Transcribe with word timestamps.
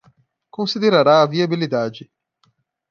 Considerará 0.55 1.15
a 1.21 1.27
viabilidade 1.33 2.03